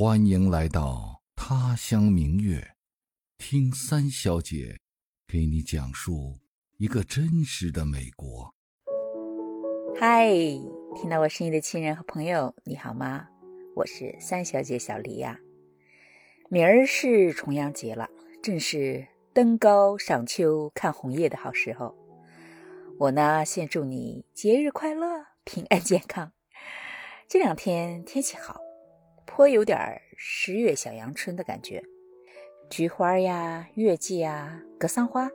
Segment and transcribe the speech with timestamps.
[0.00, 2.64] 欢迎来到他乡明月，
[3.36, 4.78] 听三小姐
[5.26, 6.38] 给你讲述
[6.76, 8.54] 一个真实的美国。
[9.98, 10.30] 嗨，
[10.94, 13.26] 听到我声音的亲人和朋友，你好吗？
[13.74, 15.40] 我是三小姐小黎呀。
[16.48, 18.08] 明儿是重阳节了，
[18.40, 21.96] 正是登高赏秋、看红叶的好时候。
[23.00, 26.30] 我呢，先祝你节日快乐、平安健康。
[27.26, 28.67] 这两天天气好。
[29.30, 29.78] 颇有点
[30.16, 31.84] 十月小阳春的感觉，
[32.70, 35.30] 菊花呀、月季呀、格桑花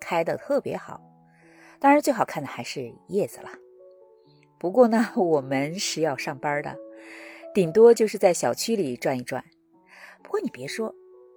[0.00, 1.00] 开的特别好。
[1.78, 3.50] 当然，最好看的还是叶子了。
[4.58, 6.76] 不过呢，我们是要上班的，
[7.54, 9.44] 顶多就是在小区里转一转。
[10.22, 10.92] 不过你别说，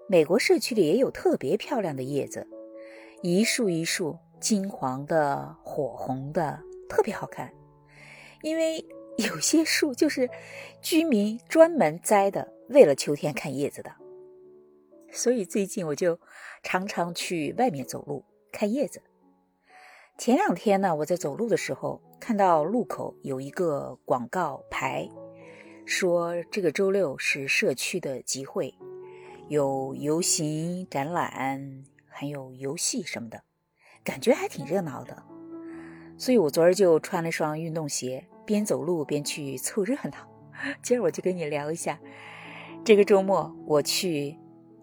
[0.09, 2.47] 美国社区里也有特别漂亮的叶子，
[3.21, 7.53] 一束一束金黄的、火红的，特别好看。
[8.41, 8.83] 因为。
[9.19, 10.29] 有些树就是
[10.81, 13.93] 居民专门栽的，为了秋天看叶子的。
[15.11, 16.17] 所以最近我就
[16.63, 19.01] 常常去外面走路看叶子。
[20.17, 25.09] 前两天呢，我在走路的时候看到路口有一个广告牌，
[25.85, 28.73] 说这个周六是社区的集会，
[29.49, 33.43] 有游行、展览，还有游戏什么的，
[34.01, 35.23] 感觉还挺热闹的。
[36.17, 38.25] 所以我昨儿就穿了双运动鞋。
[38.49, 40.27] 边走路边去凑热闹，
[40.81, 41.99] 今儿我就跟你聊一下，
[42.83, 44.35] 这个周末我去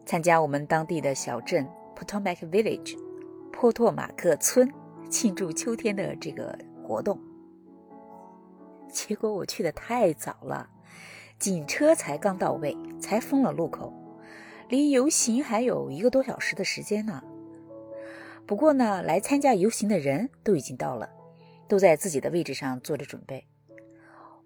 [0.05, 2.97] 参加我们当地的小镇 Potomac Village
[3.51, 4.73] 波托马克村
[5.11, 7.19] 庆祝秋天的这个活动。
[8.89, 10.71] 结果我去的太早了，
[11.37, 13.93] 警车才刚到位，才封了路口，
[14.69, 17.21] 离游行还有一个多小时的时间呢。
[18.47, 21.11] 不过呢，来参加游行的人都已经到了，
[21.67, 23.45] 都在自己的位置上做着准备。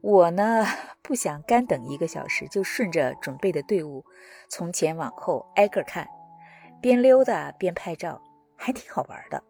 [0.03, 0.65] 我呢
[1.03, 4.05] 不想干等一个小时，就顺着准备的队伍
[4.49, 6.09] 从前往后挨个看，
[6.81, 8.23] 边溜达边拍照，
[8.57, 9.43] 还挺好玩的。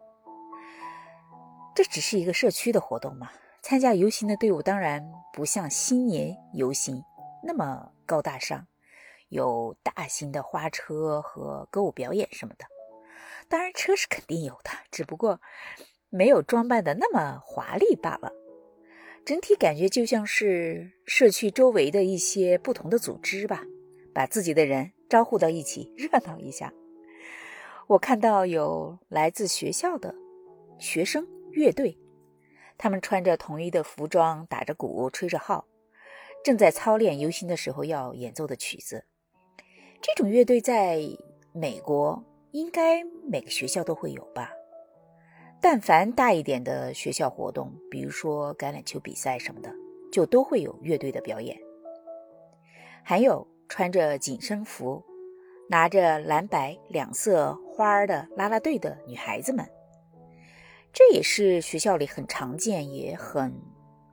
[1.74, 3.30] 这只是一个社区的活动嘛，
[3.62, 7.02] 参加游行的队伍当然不像新年游行
[7.44, 8.66] 那么高大上，
[9.28, 12.66] 有大型的花车和歌舞表演什么的。
[13.48, 15.40] 当然车是肯定有的，只不过
[16.08, 18.32] 没有装扮的那么华丽罢了。
[19.30, 23.62] 整体感觉就像是社区周围的一些不同的组织吧，
[24.12, 26.74] 把自己的人招呼到一起，热闹一下。
[27.86, 30.12] 我看到有来自学校的
[30.80, 31.96] 学生乐队，
[32.76, 35.64] 他们穿着统一的服装，打着鼓，吹着号，
[36.42, 39.04] 正在操练游行的时候要演奏的曲子。
[40.02, 40.98] 这种乐队在
[41.52, 42.20] 美国
[42.50, 44.50] 应该每个学校都会有吧。
[45.62, 49.70] 但凡大一点的学校活动，比如说橄榄球比赛什么的，
[50.10, 51.60] 就都会有乐队的表演。
[53.02, 55.04] 还有穿着紧身服、
[55.68, 59.68] 拿着蓝白两色花儿的啦啦队的女孩子们，
[60.92, 63.54] 这也是学校里很常见也很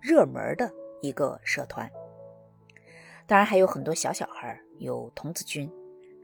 [0.01, 0.69] 热门的
[1.01, 1.89] 一个社团。
[3.25, 5.71] 当然还有很多小小孩，有童子军，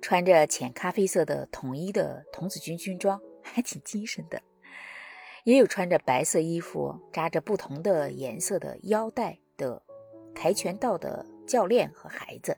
[0.02, 4.42] 穿着浅咖啡色的统一的童子军军装，还挺精神的。
[5.44, 9.82] 也有穿着白色衣服、扎着不同的颜色的腰带的
[10.34, 12.58] 跆拳道的教练和孩子。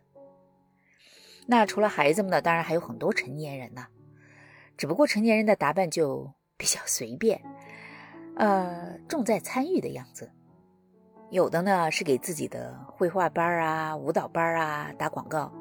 [1.48, 3.88] 那除了孩子们呢，当然还有很多成年人呢。
[4.78, 7.42] 只不过成年人的打扮就比较随便，
[8.36, 10.30] 呃，重在参与的样子。
[11.30, 15.52] 有的呢是给自己的绘画班啊、舞蹈班啊打广告，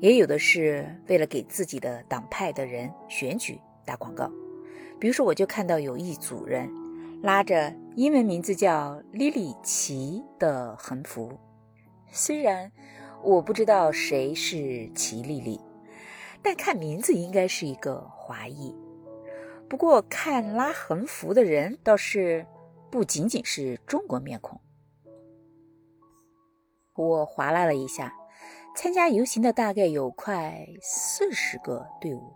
[0.00, 4.30] 也有的是为了给自己的党派的人选举打广告。
[4.98, 6.70] 比如说，我就看到有一组人
[7.22, 11.38] 拉着英文名字叫“莉莉奇”的横幅，
[12.10, 12.70] 虽然
[13.22, 15.60] 我不知道谁是奇莉莉，
[16.42, 18.74] 但看名字应该是一个华裔。
[19.68, 22.46] 不过看拉横幅的人倒是
[22.90, 24.60] 不仅仅是中国面孔。
[26.94, 28.14] 我划拉了一下，
[28.76, 32.32] 参加游行的大概有快四十个队伍，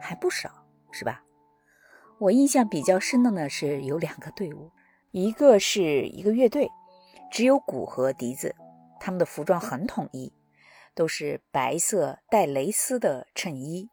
[0.00, 0.50] 还不少，
[0.90, 1.22] 是吧？
[2.22, 4.70] 我印象比较深的呢是有两个队伍，
[5.10, 6.70] 一个是一个乐队，
[7.32, 8.54] 只有鼓和笛子，
[9.00, 10.32] 他们的服装很统一，
[10.94, 13.88] 都是白色带蕾丝的衬衣，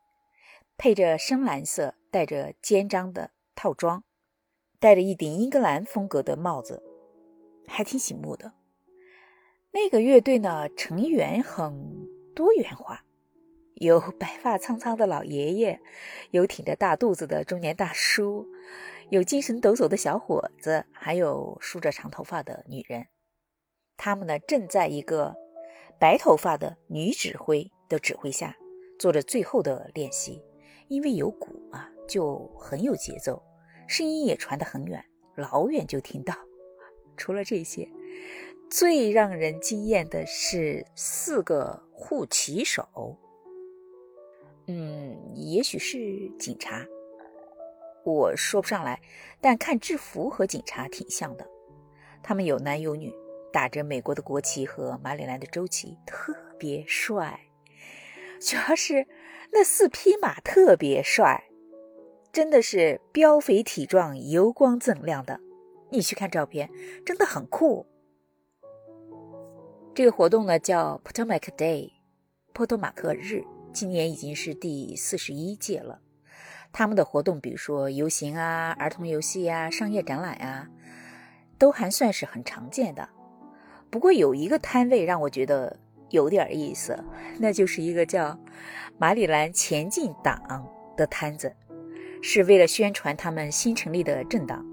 [0.78, 4.04] 配着深蓝色带着肩章的套装，
[4.80, 6.84] 戴着一顶英格兰风格的帽子，
[7.68, 8.54] 还挺醒目的。
[9.72, 13.04] 那个乐队呢，成员很多元化。
[13.80, 15.80] 有白发苍苍的老爷爷，
[16.32, 18.46] 有挺着大肚子的中年大叔，
[19.10, 23.08] 有精神抖擞的小伙子，还有梳着长头发的女人。
[23.96, 25.34] 他们呢，正在一个
[25.98, 28.58] 白头发的女指挥的指挥下
[29.00, 30.44] 做着最后的练习，
[30.90, 33.42] 因为有鼓啊，就很有节奏，
[33.88, 35.02] 声音也传得很远，
[35.36, 36.36] 老远就听到。
[37.16, 37.90] 除了这些，
[38.70, 43.18] 最让人惊艳的是四个护旗手。
[44.70, 46.86] 嗯，也许是警察，
[48.06, 49.02] 我说不上来，
[49.42, 51.46] 但看制服和警察挺像的。
[52.24, 53.14] 他们有男有女。
[53.52, 57.48] 打着美国的国旗和马里兰的州旗，特别帅。
[58.40, 59.08] 主要是
[59.52, 61.46] 那四匹马特别帅，
[62.32, 65.40] 真的是膘肥体壮、油光锃亮的。
[65.90, 66.70] 你去看照片，
[67.04, 67.88] 真的很酷。
[69.96, 71.94] 这个活动呢叫 Potomac Day，
[72.54, 76.00] 波多马克日，今年已经是第四十一届了。
[76.72, 80.70] 他们的活动，比如说游行啊、儿童游戏呀、商业展览呀，
[81.58, 83.10] 都还算是很常见的。
[83.90, 85.80] 不过有一个摊位让我觉得
[86.10, 87.04] 有点意思，
[87.40, 88.40] 那就是一个叫
[89.00, 91.56] “马里兰前进党”的摊子，
[92.22, 94.64] 是为了宣传他们新成立的政党，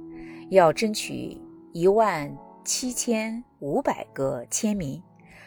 [0.51, 1.41] 要争取
[1.73, 5.03] 一万七千五百个签名，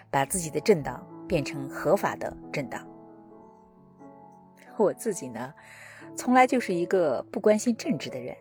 [0.10, 2.88] 把自己的政党变成合法的政党。
[4.83, 5.53] 我自己呢，
[6.15, 8.35] 从来就是一个不关心政治的人，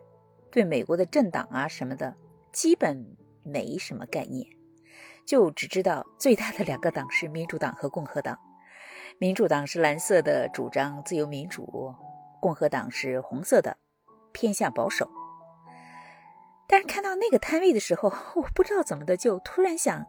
[0.51, 2.15] 对美国的政党啊什么的，
[2.53, 4.47] 基本没什么概念。
[5.27, 8.39] 就只知道最大的两个党是民主党和共和党，
[9.19, 11.65] 民主党是蓝色的，主张自由民主；
[12.41, 13.77] 共和党是红色的，
[14.33, 15.11] 偏向保守。
[16.67, 20.07] 但是看到那个摊位的时候，我不知道怎么的，就突然想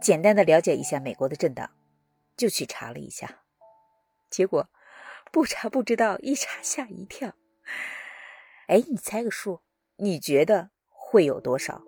[0.00, 1.70] 简单的了解一下美国的政党，
[2.34, 3.42] 就去查了一下，
[4.30, 4.68] 结果
[5.36, 7.34] 不查不知道，一查吓一跳。
[8.68, 9.60] 哎，你猜个数？
[9.96, 11.84] 你觉得会有多少？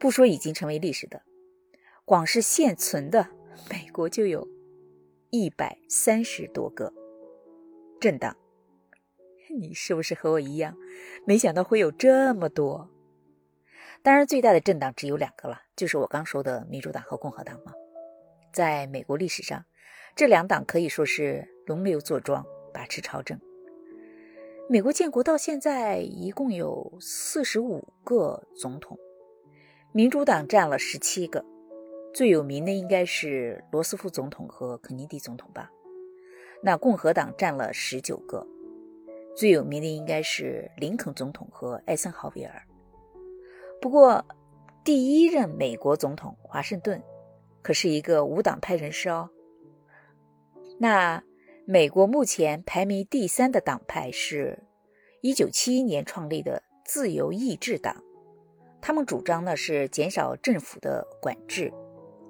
[0.00, 1.22] 不说已经成为历史的。
[2.04, 3.28] 光是现存的
[3.70, 4.48] 美国就有
[5.30, 6.92] 一百三十多个
[8.00, 8.36] 政党，
[9.56, 10.76] 你是不是和我一样，
[11.24, 12.90] 没想到会有这么多？
[14.02, 17.72] 当然，最大的政党只有两个了，就是我刚说的民主党和共和党嘛。
[18.52, 19.64] 在美国历史上，
[20.16, 22.44] 这两党可以说是轮流坐庄，
[22.74, 23.38] 把持朝政。
[24.68, 28.98] 美国建国到现在一共有四十五个总统，
[29.92, 31.44] 民主党占了十七个。
[32.12, 35.70] 最有名的应该是罗斯福总统和肯尼迪总统吧。
[36.60, 38.44] 那共和党占了十九个，
[39.36, 42.60] 最有名的应该是林肯总统和艾森豪威尔。
[43.80, 44.24] 不过，
[44.82, 47.00] 第一任美国总统华盛顿
[47.62, 49.30] 可是一个无党派人士哦。
[50.78, 51.22] 那
[51.72, 54.64] 美国目前排名第三的党派是
[55.22, 58.02] 1971年创立的自由意志党，
[58.80, 61.72] 他们主张呢是减少政府的管制。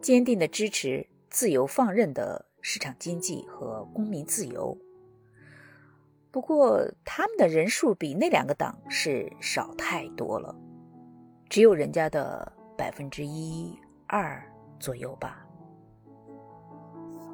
[0.02, 4.76] 坚定的支持自由放任的市场经济和公民自由。
[6.30, 10.54] 不过，他们的人数比那两个党是少太多了，
[11.48, 13.74] 只有人家的百分之一
[14.06, 14.38] 二
[14.78, 15.46] 左右吧。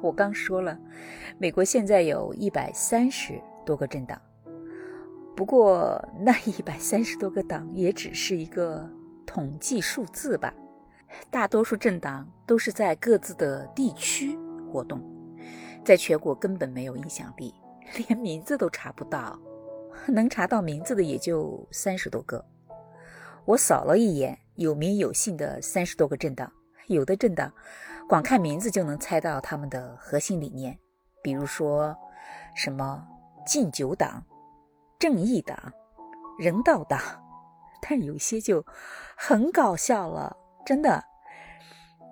[0.01, 0.77] 我刚说了，
[1.37, 4.21] 美国现在有一百三十多个政党，
[5.35, 8.87] 不过那一百三十多个党也只是一个
[9.25, 10.53] 统计数字吧。
[11.29, 14.37] 大多数政党都是在各自的地区
[14.71, 15.01] 活动，
[15.83, 17.53] 在全国根本没有影响力，
[17.95, 19.39] 连名字都查不到，
[20.07, 22.43] 能查到名字的也就三十多个。
[23.45, 26.51] 我扫了一眼有名有姓的三十多个政党，
[26.87, 27.53] 有的政党
[28.07, 30.77] 光看名字就能猜到他们的核心理念，
[31.21, 31.95] 比如说
[32.55, 33.05] 什么
[33.45, 34.25] 禁酒党、
[34.97, 35.71] 正义党、
[36.39, 36.99] 人道党，
[37.81, 38.65] 但有些就
[39.15, 40.35] 很搞笑了。
[40.65, 41.03] 真的，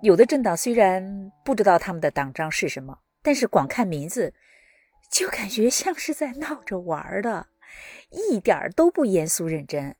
[0.02, 4.32] 有的政党虽然不知道他们的党章是什么，但是光看名字，
[5.10, 7.48] 就感觉像是在闹着玩的，
[8.10, 9.96] 一点都不严肃认真。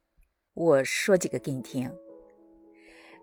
[0.54, 1.90] 我说几个给你听，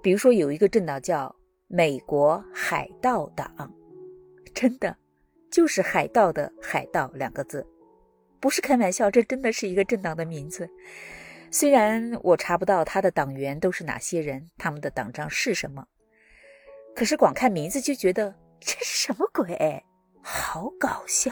[0.01, 1.35] 比如说有一个政党叫
[1.67, 3.73] 美国海盗党，
[4.53, 4.95] 真的
[5.51, 7.65] 就是海盗的海盗两个字，
[8.39, 10.69] 不是开玩笑，这真的是一个政党的名字。
[11.49, 15.87] 虽然我查不到他的党员都是哪些人，他们的党章是什么，
[16.95, 19.83] 可是光看名字就觉得这是什么鬼，
[20.21, 21.31] 好搞笑。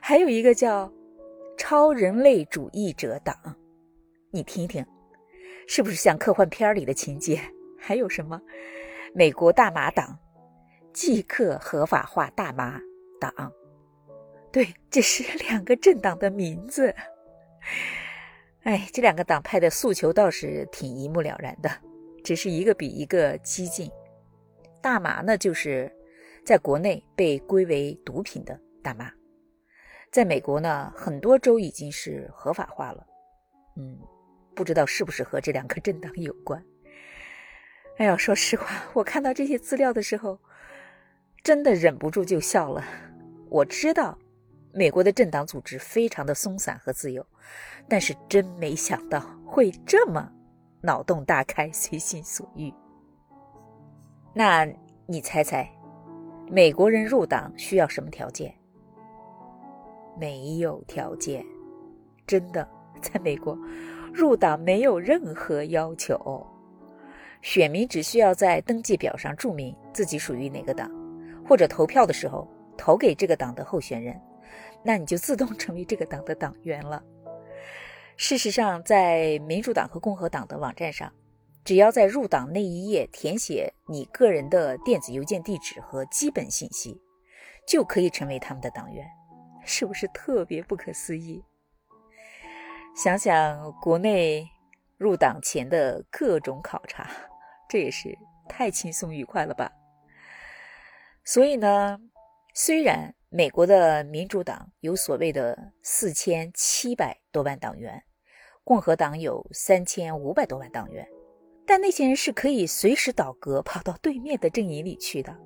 [0.00, 0.92] 还有一个叫
[1.56, 3.36] “超人类主义者党”，
[4.32, 4.84] 你听听，
[5.68, 7.40] 是不是像科幻片里的情节？
[7.86, 8.40] 还有什么
[9.14, 10.18] “美国大麻党”、
[10.94, 12.80] “即刻合法化大麻
[13.20, 13.52] 党”？
[14.50, 16.94] 对，这是 两个政党的名字。
[18.62, 21.70] 哎，这两个党派的诉求倒是挺一目了然的，
[22.24, 23.90] 只是一个比一个激进。
[24.80, 25.92] 大麻呢，就是
[26.42, 29.12] 在国内被归为毒品的大麻，
[30.10, 33.06] 在美国呢，很多州已经是合法化了。
[33.76, 33.98] 嗯，
[34.54, 36.64] 不知道是不是和这两个政党有关？
[37.96, 40.38] 哎呀，说实话，我看到这些资料的时候，
[41.42, 42.84] 真的忍不住就笑了。
[43.48, 44.18] 我知道
[44.72, 47.24] 美国的政党组织非常的松散和自由，
[47.88, 50.28] 但是真没想到会这么
[50.80, 52.72] 脑洞大开、随心所欲。
[54.34, 54.66] 那
[55.06, 55.70] 你猜猜，
[56.50, 58.52] 美国人入党需要什么条件？
[60.18, 61.46] 没有条件，
[62.26, 62.68] 真的，
[63.00, 63.56] 在美国
[64.12, 66.44] 入党没有任何要求，
[67.44, 70.90] 选民只需要在登记表上注明自己属于哪个党，
[71.46, 74.18] 或者投票的时候投给这个党的候选人，
[74.82, 77.04] 那你就自动成为这个党的党员了。
[78.16, 81.12] 事实上，在民主党和共和党的网站上。
[81.64, 87.00] 只要在入党那一页填写你个人的电子邮件地址和基本信息，
[87.66, 89.06] 就可以成为他们的党员，
[89.64, 91.42] 是不是特别不可思议？
[92.94, 94.46] 想想国内
[94.98, 97.08] 入党前的各种考察，
[97.74, 98.16] 这也是
[98.48, 99.68] 太轻松愉快了吧？
[101.24, 101.98] 所以呢，
[102.54, 108.00] 虽然美国的民主党有所谓的四千七百多万党员，
[108.62, 111.04] 共和党有三千五百多万党员。
[111.66, 115.36] 但那些人是可以随时倒戈，跑到对面的阵营里去的。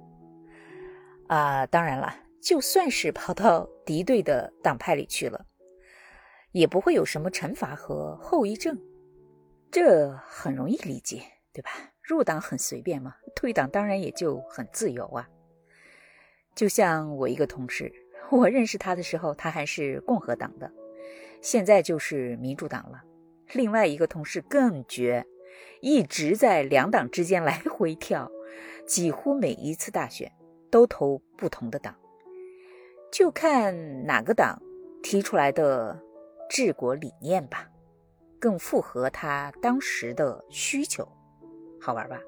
[1.29, 5.47] 啊，当然了，就算是跑到敌对的党派里去了，
[6.53, 8.79] 也不会有什么惩罚和后遗症，
[9.71, 11.23] 这很容易理解，
[11.55, 11.71] 对吧？
[12.09, 15.29] 入党很随便嘛，退党当然也就很自由啊。
[16.55, 17.93] 就像我一个同事，
[18.31, 20.73] 我认识他的时候，他还是共和党的，
[21.41, 23.05] 现在就是民主党了。
[23.53, 25.27] 另外一个同事更绝。
[25.81, 28.31] 一直在两党之间来回跳，
[28.87, 30.31] 几乎每一次大选
[30.71, 31.95] 都投不同的党，
[33.13, 34.61] 就看哪个党
[35.03, 36.01] 提出来的
[36.49, 37.69] 治国理念吧，
[38.39, 41.09] 更符合他当时的需求，
[41.81, 42.21] 好玩吧？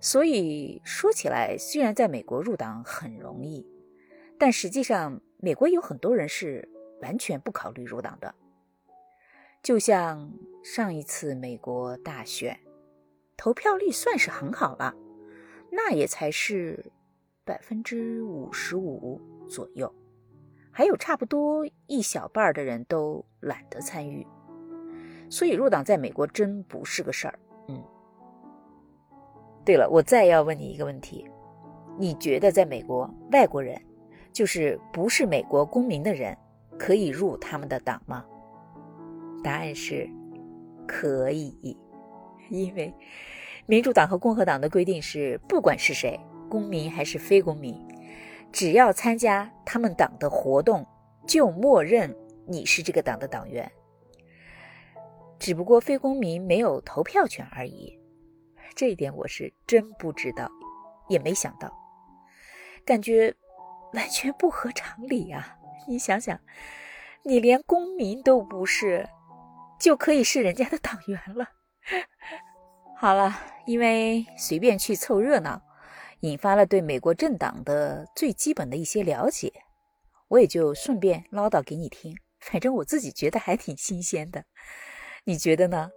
[0.00, 3.66] 所以说起来，虽然在美国入党很容易，
[4.38, 6.66] 但实际上美国有很多人是
[7.02, 8.34] 完全不考虑入党的。
[9.62, 10.32] 就像
[10.64, 12.58] 上一次美国大选，
[13.36, 14.94] 投票率算是很好了，
[15.70, 16.90] 那也才是
[17.44, 19.94] 百分之五十五左右，
[20.70, 24.26] 还有差不多一小半的人都懒得参与，
[25.28, 27.38] 所以入党在美国真不是个事儿。
[29.70, 31.24] 对了，我再要问你一个问题，
[31.96, 33.80] 你觉得在美国，外国人，
[34.32, 36.36] 就是不是美国公民的人，
[36.76, 38.26] 可以入他们的党吗？
[39.44, 40.10] 答案是，
[40.88, 41.78] 可以，
[42.48, 42.92] 因为
[43.66, 47.72] 民主党和共和党的规定是，不管是谁，公民还是非公民，
[48.50, 50.84] 只要参加他们党的活动，
[51.28, 52.12] 就默认
[52.44, 53.70] 你是这个党的党员。
[55.38, 57.99] 只不过非公民没有投票权而已。
[58.74, 60.50] 这一点我是真不知道，
[61.08, 61.72] 也没想到，
[62.84, 63.34] 感觉
[63.92, 65.56] 完全不合常理啊！
[65.88, 66.38] 你想想，
[67.24, 69.08] 你连公民都不是。
[69.78, 71.48] 就可以是人家的党员了。
[73.00, 73.34] 好了，
[73.64, 75.62] 因为随便去凑热闹，
[76.20, 79.50] 引发了对美国政党的最基本的一些了解，
[80.28, 82.14] 我也就顺便唠叨给你听。
[82.40, 84.44] 反正我自己觉得还挺新鲜的，
[85.24, 85.90] 你觉得呢？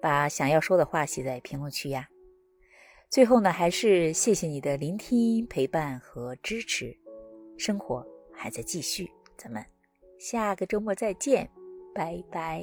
[0.00, 2.08] 把想要说的话写在评论区呀。
[3.10, 6.96] 最后呢，还是谢谢你的聆听、陪伴和支持。
[7.56, 9.64] 生活还在继续，咱们
[10.18, 11.50] 下个周末再见，
[11.94, 12.62] 拜拜。